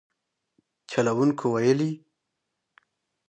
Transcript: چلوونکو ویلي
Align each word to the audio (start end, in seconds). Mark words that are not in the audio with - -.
چلوونکو 0.91 1.45
ویلي 1.53 1.91